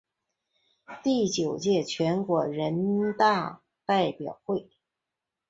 [1.03, 4.41] 第九届全国人大代表。